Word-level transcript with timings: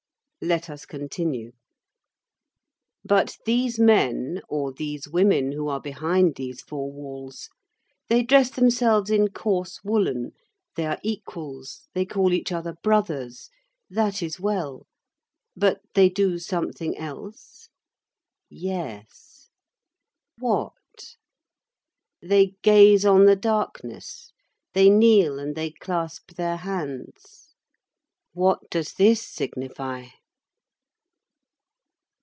Let 0.43 0.71
us 0.71 0.87
continue. 0.87 1.51
But 3.05 3.37
these 3.45 3.77
men, 3.77 4.41
or 4.49 4.73
these 4.73 5.07
women 5.07 5.51
who 5.51 5.67
are 5.67 5.79
behind 5.79 6.33
these 6.33 6.63
four 6.63 6.91
walls. 6.91 7.47
They 8.09 8.23
dress 8.23 8.49
themselves 8.49 9.11
in 9.11 9.27
coarse 9.27 9.83
woollen, 9.83 10.31
they 10.75 10.87
are 10.87 10.97
equals, 11.03 11.81
they 11.93 12.07
call 12.07 12.33
each 12.33 12.51
other 12.51 12.73
brothers, 12.81 13.51
that 13.87 14.23
is 14.23 14.39
well; 14.39 14.87
but 15.55 15.79
they 15.93 16.09
do 16.09 16.39
something 16.39 16.97
else? 16.97 17.69
Yes. 18.49 19.49
What? 20.39 20.73
They 22.19 22.55
gaze 22.63 23.05
on 23.05 23.25
the 23.25 23.35
darkness, 23.35 24.31
they 24.73 24.89
kneel, 24.89 25.37
and 25.37 25.53
they 25.53 25.69
clasp 25.69 26.31
their 26.31 26.57
hands. 26.57 27.53
What 28.33 28.71
does 28.71 28.93
this 28.93 29.21
signify? 29.31 30.07